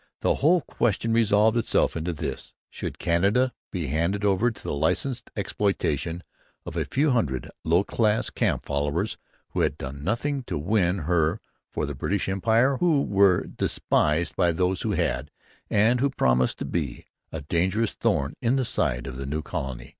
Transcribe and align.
The 0.21 0.33
whole 0.41 0.61
question 0.61 1.13
resolved 1.13 1.55
itself 1.57 1.95
into 1.95 2.11
this: 2.11 2.55
should 2.71 2.97
Canada 2.97 3.53
be 3.71 3.85
handed 3.85 4.25
over 4.25 4.49
to 4.49 4.63
the 4.63 4.73
licensed 4.73 5.29
exploitation 5.35 6.23
of 6.65 6.75
a 6.75 6.85
few 6.85 7.11
hundred 7.11 7.51
low 7.63 7.83
class 7.83 8.31
camp 8.31 8.65
followers, 8.65 9.19
who 9.49 9.59
had 9.61 9.77
done 9.77 10.03
nothing 10.03 10.41
to 10.45 10.57
win 10.57 11.03
her 11.05 11.39
for 11.69 11.85
the 11.85 11.93
British 11.93 12.27
Empire, 12.27 12.77
who 12.77 13.03
were 13.03 13.45
despised 13.45 14.35
by 14.35 14.51
those 14.51 14.81
who 14.81 14.93
had, 14.93 15.29
and 15.69 15.99
who 15.99 16.09
promised 16.09 16.57
to 16.57 16.65
be 16.65 17.05
a 17.31 17.41
dangerous 17.41 17.93
thorn 17.93 18.33
in 18.41 18.55
the 18.55 18.65
side 18.65 19.05
of 19.05 19.17
the 19.17 19.27
new 19.27 19.43
colony? 19.43 19.89